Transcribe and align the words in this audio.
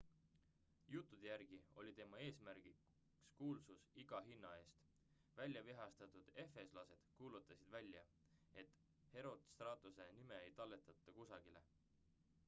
juttude 0.93 1.25
järgi 1.25 1.57
oli 1.81 1.91
tema 1.99 2.21
eesmärgiks 2.27 2.85
kuulsus 3.41 3.83
iga 4.05 4.21
hinna 4.29 4.53
eest 4.63 4.87
väljavihastatud 5.41 6.31
efeslased 6.45 7.05
kuulutasid 7.21 7.69
välja 7.77 8.01
et 8.65 8.73
herostratuse 9.17 10.09
nime 10.21 10.41
ei 10.49 10.51
talletata 10.61 11.13
kusagile 11.21 11.63